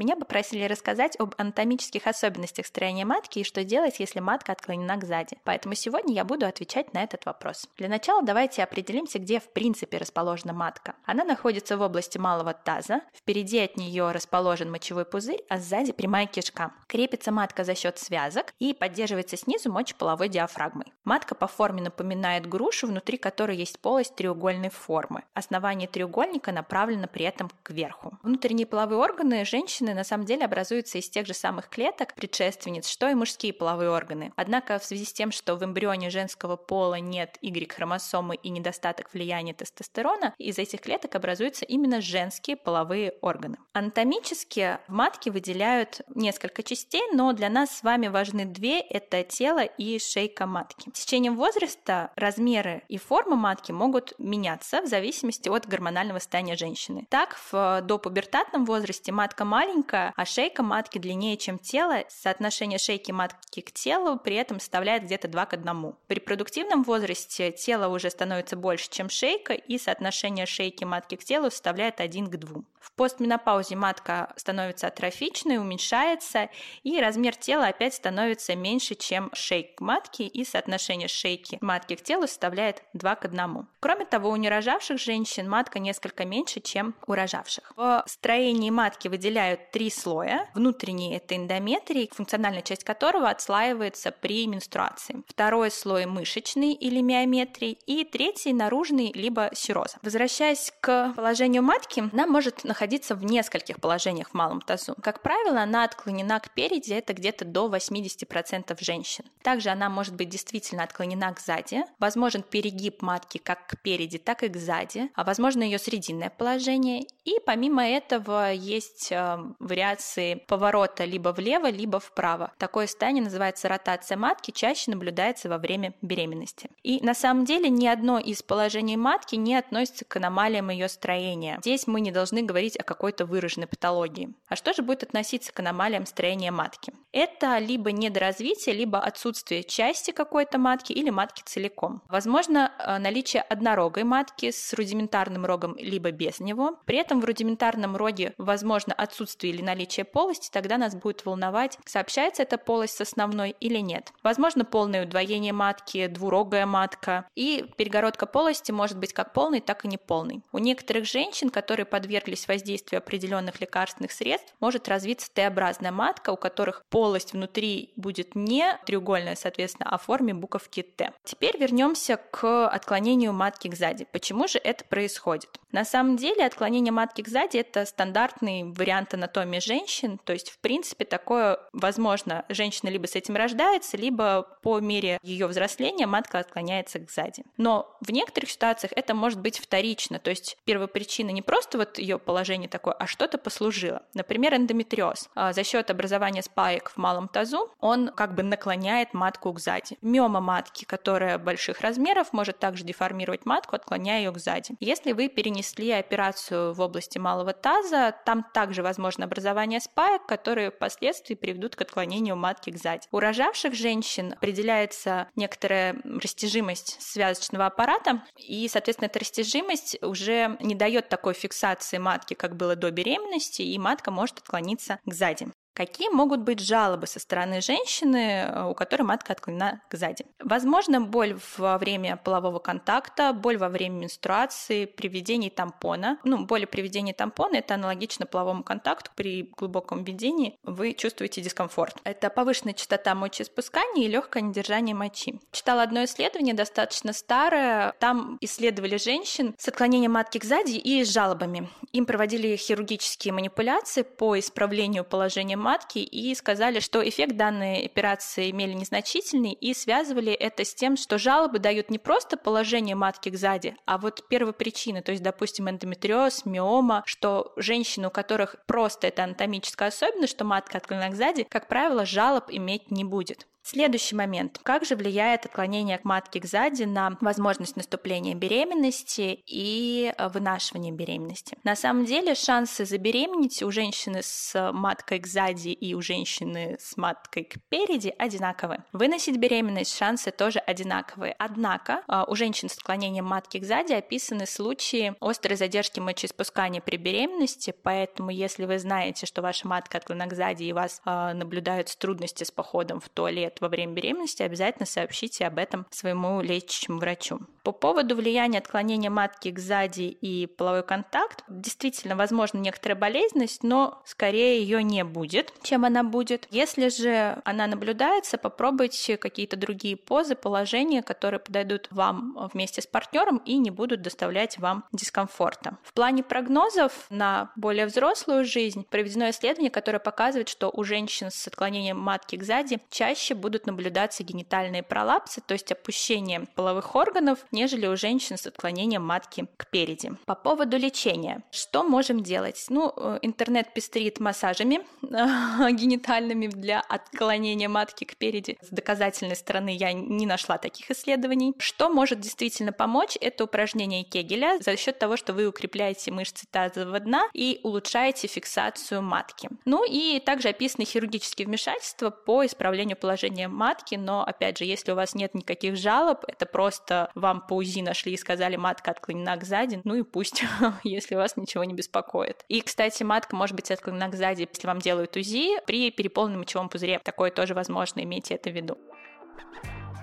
[0.00, 5.04] Меня попросили рассказать об анатомических особенностях строения матки и что делать, если матка отклонена к
[5.04, 5.36] сзади.
[5.44, 7.68] Поэтому сегодня я буду отвечать на этот вопрос.
[7.76, 10.94] Для начала давайте определимся, где в принципе расположена матка.
[11.04, 16.24] Она находится в области малого таза, впереди от нее расположен мочевой пузырь, а сзади прямая
[16.24, 16.72] кишка.
[16.86, 20.94] Крепится матка за счет связок и поддерживается снизу мочеполовой диафрагмой.
[21.04, 25.24] Матка по форме напоминает грушу, внутри которой есть полость треугольной формы.
[25.34, 28.18] Основание треугольника направлено при этом кверху.
[28.22, 32.88] Внутренние половые органы женщины органы на самом деле образуются из тех же самых клеток, предшественниц,
[32.88, 34.32] что и мужские половые органы.
[34.36, 39.52] Однако в связи с тем, что в эмбрионе женского пола нет Y-хромосомы и недостаток влияния
[39.52, 43.58] тестостерона, из этих клеток образуются именно женские половые органы.
[43.72, 49.64] Анатомически в матке выделяют несколько частей, но для нас с вами важны две– это тело
[49.64, 50.90] и шейка матки.
[50.94, 57.06] С течением возраста размеры и форма матки могут меняться в зависимости от гормонального состояния женщины.
[57.10, 63.12] Так, в допубертатном возрасте матка маленькая, маленькая, а шейка матки длиннее, чем тело, соотношение шейки
[63.12, 65.94] матки к телу при этом составляет где-то 2 к 1.
[66.06, 71.50] При продуктивном возрасте тело уже становится больше, чем шейка, и соотношение шейки матки к телу
[71.50, 72.62] составляет 1 к 2.
[72.80, 76.48] В постменопаузе матка становится атрофичной, уменьшается,
[76.82, 82.26] и размер тела опять становится меньше, чем шейк матки, и соотношение шейки матки к телу
[82.26, 83.68] составляет 2 к 1.
[83.80, 87.72] Кроме того, у нерожавших женщин матка несколько меньше, чем у рожавших.
[87.76, 90.48] В строении матки выделяют три слоя.
[90.54, 95.22] Внутренний– это эндометрий, функциональная часть которого отслаивается при менструации.
[95.28, 99.98] Второй слой– мышечный или миометрий, и третий– наружный, либо сероза.
[100.02, 104.94] Возвращаясь к положению матки, она может находиться в нескольких положениях в малом тазу.
[105.02, 109.24] Как правило, она отклонена к переди, это где-то до 80% женщин.
[109.42, 111.84] Также она может быть действительно отклонена к сзади.
[111.98, 115.10] Возможен перегиб матки как к переди, так и к сзади.
[115.14, 117.06] А возможно ее срединное положение.
[117.24, 122.52] И помимо этого есть э, вариации поворота либо влево, либо вправо.
[122.58, 126.70] Такое состояние называется ротация матки, чаще наблюдается во время беременности.
[126.82, 131.58] И на самом деле ни одно из положений матки не относится к аномалиям ее строения.
[131.60, 134.34] Здесь мы не должны говорить о какой-то выраженной патологии.
[134.48, 136.92] А что же будет относиться к аномалиям строения матки?
[137.12, 142.02] Это либо недоразвитие, либо отсутствие части какой-то матки или матки целиком.
[142.08, 146.78] Возможно, э, наличие однорогой матки с рудиментарным рогом, либо без него.
[146.84, 152.42] При этом в рудиментарном роге возможно отсутствие или наличие полости, тогда нас будет волновать, сообщается
[152.42, 154.12] эта полость с основной или нет.
[154.22, 157.26] Возможно, полное удвоение матки, двурогая матка.
[157.34, 160.42] И перегородка полости может быть как полной, так и неполной.
[160.52, 166.84] У некоторых женщин, которые подверглись воздействию определенных лекарственных средств может развиться Т-образная матка, у которых
[166.88, 166.99] полость
[167.32, 171.12] внутри будет не треугольная, соответственно, а в форме буковки Т.
[171.24, 174.06] Теперь вернемся к отклонению матки к сзади.
[174.12, 175.60] Почему же это происходит?
[175.72, 180.58] На самом деле отклонение матки к сзади– это стандартный вариант анатомии женщин, то есть, в
[180.58, 182.44] принципе, такое возможно.
[182.48, 187.44] Женщина либо с этим рождается, либо по мере ее взросления матка отклоняется к сзади.
[187.56, 192.18] Но в некоторых ситуациях это может быть вторично, то есть первопричина не просто вот ее
[192.18, 194.02] положение положение такое, а что-то послужило.
[194.14, 195.28] Например, эндометриоз.
[195.34, 199.96] А, за счет образования спаек в малом тазу он как бы наклоняет матку к сзади.
[200.02, 204.74] Миома матки, которая больших размеров, может также деформировать матку, отклоняя ее к сзади.
[204.80, 211.34] Если вы перенесли операцию в области малого таза, там также возможно образование спаек, которые впоследствии
[211.34, 213.06] приведут к отклонению матки к сзади.
[213.12, 221.08] У рожавших женщин определяется некоторая растяжимость связочного аппарата, и, соответственно, эта растяжимость уже не дает
[221.08, 225.48] такой фиксации матки как было до беременности, и матка может отклониться к сзади.
[225.74, 230.26] Какие могут быть жалобы со стороны женщины, э, у которой матка отклонена к сзади?
[230.40, 236.18] Возможно, боль во время полового контакта, боль во время менструации, при введении тампона.
[236.24, 239.10] Ну, боль при введении тампона– это аналогично половому контакту.
[239.14, 241.96] При глубоком введении вы чувствуете дискомфорт.
[242.04, 245.40] Это повышенная частота мочеиспускания и легкое недержание мочи.
[245.52, 247.94] Читала одно исследование, достаточно старое.
[248.00, 251.68] Там исследовали женщин с отклонением матки к сзади и с жалобами.
[251.92, 258.72] Им проводили хирургические манипуляции по исправлению положения матки и сказали, что эффект данной операции имели
[258.72, 263.76] незначительный и связывали это с тем, что жалобы дают не просто положение матки к сзади,
[263.86, 269.88] а вот первопричины, то есть, допустим, эндометриоз, миома, что женщины, у которых просто это анатомическая
[269.88, 273.46] особенность, что матка отклонена к сзади, как правило, жалоб иметь не будет.
[273.62, 274.58] Следующий момент.
[274.62, 280.92] Как же влияет отклонение к матке к сзади на возможность наступления беременности и э, вынашивания
[280.92, 281.56] беременности?
[281.62, 286.96] На самом деле шансы забеременеть у женщины с маткой к сзади и у женщины с
[286.96, 288.78] маткой к переди одинаковы.
[288.92, 291.36] Выносить беременность шансы тоже одинаковые.
[291.38, 296.96] Однако э, у женщин с отклонением матки к сзади описаны случаи острой задержки мочеиспускания при
[296.96, 301.98] беременности, поэтому если вы знаете, что ваша матка отклонена к сзади и вас э, наблюдаются
[301.98, 307.40] трудности с походом в туалет во время беременности, обязательно сообщите об этом своему лечащему врачу.
[307.62, 314.02] По поводу влияния отклонения матки к сзади и половой контакт, действительно, возможно, некоторая болезненность, но
[314.06, 316.46] скорее ее не будет, чем она будет.
[316.50, 323.38] Если же она наблюдается, попробуйте какие-то другие позы, положения, которые подойдут вам вместе с партнером
[323.44, 325.76] и не будут доставлять вам дискомфорта.
[325.82, 331.46] В плане прогнозов на более взрослую жизнь проведено исследование, которое показывает, что у женщин с
[331.46, 337.86] отклонением матки к сзади чаще будут наблюдаться генитальные пролапсы, то есть опущение половых органов, нежели
[337.86, 340.12] у женщин с отклонением матки к переди.
[340.26, 341.42] По поводу лечения.
[341.50, 342.66] Что можем делать?
[342.68, 348.58] Ну, э, интернет пестрит массажами генитальными для отклонения матки к переди.
[348.60, 351.54] С доказательной стороны я не нашла таких исследований.
[351.58, 353.16] Что может действительно помочь?
[353.20, 359.02] Это упражнение Кегеля за счет того, что вы укрепляете мышцы тазового дна и улучшаете фиксацию
[359.02, 359.48] матки.
[359.64, 364.94] Ну и также описаны хирургические вмешательства по исправлению положения матки, но опять же, если у
[364.94, 369.44] вас нет никаких жалоб, это просто вам по УЗИ нашли и сказали, матка отклонена к
[369.44, 370.42] сзади, ну и пусть,
[370.84, 372.44] если вас ничего не беспокоит.
[372.48, 376.68] И, кстати, матка может быть отклонена к сзади, если вам делают УЗИ при переполненном мочевом
[376.68, 377.00] пузыре.
[377.02, 378.78] Такое тоже возможно, имейте это в виду.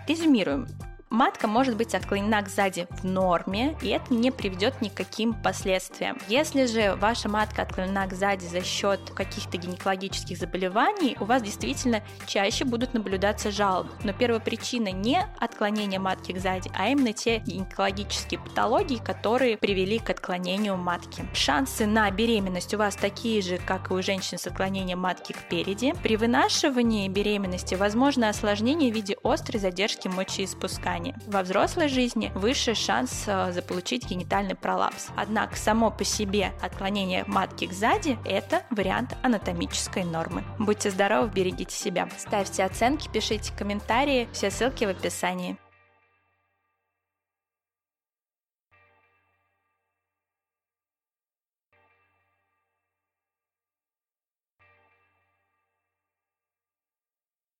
[0.07, 0.67] Резюмируем.
[1.09, 5.33] Матка может быть отклонена к сзади в норме, и это не приведет ни к каким
[5.33, 6.17] последствиям.
[6.27, 12.03] Если же ваша матка отклонена к сзади за счет каких-то гинекологических заболеваний, у вас действительно
[12.25, 13.89] чаще будут наблюдаться жалобы.
[14.03, 19.99] Но первая причина не отклонение матки к сзади, а именно те гинекологические патологии, которые привели
[19.99, 21.25] к отклонению матки.
[21.33, 25.47] Шансы на беременность у вас такие же, как и у женщин с отклонением матки к
[25.47, 25.93] переди.
[26.03, 31.15] При вынашивании беременности возможно осложнение в виде острой задержки мочеиспускания ткани.
[31.27, 35.07] Во взрослой жизни выше шанс э, заполучить генитальный пролапс.
[35.15, 40.43] Однако само по себе отклонение матки к сзади– это вариант анатомической нормы.
[40.59, 42.09] Будьте здоровы, берегите себя.
[42.17, 45.57] Ставьте оценки, пишите комментарии, все ссылки в описании.